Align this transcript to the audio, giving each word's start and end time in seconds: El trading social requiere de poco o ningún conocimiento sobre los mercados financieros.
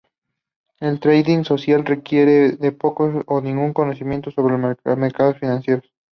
El 0.79 0.99
trading 0.99 1.43
social 1.43 1.85
requiere 1.85 2.53
de 2.53 2.71
poco 2.71 3.21
o 3.27 3.39
ningún 3.39 3.71
conocimiento 3.71 4.31
sobre 4.31 4.57
los 4.57 4.97
mercados 4.97 5.37
financieros. 5.37 5.91